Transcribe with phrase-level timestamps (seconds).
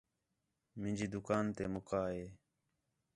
[0.79, 2.25] مینجی دُکان تے مکا ہِے